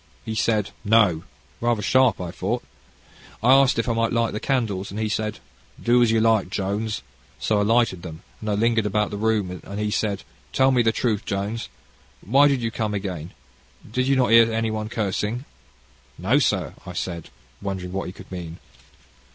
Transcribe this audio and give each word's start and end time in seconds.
He 0.25 0.33
said, 0.33 0.71
No, 0.83 1.25
rather 1.59 1.83
sharp, 1.83 2.19
I 2.19 2.31
thought. 2.31 2.63
I 3.43 3.53
asked 3.53 3.77
him 3.77 3.81
if 3.81 3.87
I 3.89 3.93
might 3.93 4.11
light 4.11 4.33
the 4.33 4.39
candles, 4.39 4.89
and 4.89 4.99
he 4.99 5.07
said, 5.07 5.37
'Do 5.79 6.01
as 6.01 6.09
you 6.09 6.19
like, 6.19 6.49
Jones.' 6.49 7.03
So 7.37 7.59
I 7.59 7.61
lighted 7.61 8.01
them, 8.01 8.23
and 8.39 8.49
I 8.49 8.53
lingered 8.55 8.87
about 8.87 9.11
the 9.11 9.17
room, 9.17 9.61
and 9.63 9.79
he 9.79 9.91
said, 9.91 10.23
'Tell 10.53 10.71
me 10.71 10.81
truth, 10.81 11.23
Jones; 11.23 11.69
why 12.25 12.47
did 12.47 12.63
you 12.63 12.71
come 12.71 12.95
again 12.95 13.29
you 13.85 13.91
did 14.03 14.17
not 14.17 14.31
hear 14.31 14.51
anyone 14.51 14.89
cursing?' 14.89 15.45
'No, 16.17 16.39
sir,' 16.39 16.73
I 16.83 16.93
said, 16.93 17.29
wondering 17.61 17.91
what 17.91 18.07
he 18.07 18.11
could 18.11 18.31
mean. 18.31 18.57